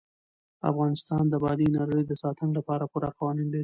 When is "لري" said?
3.49-3.59